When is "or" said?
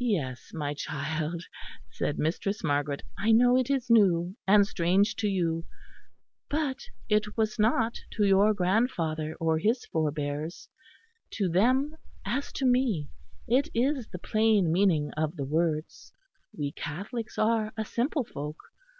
9.36-9.58